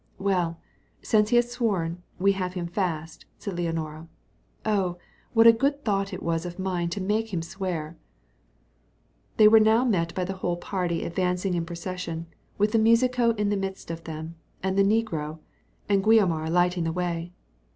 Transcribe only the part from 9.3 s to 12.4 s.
They were now met by the whole party advancing in procession,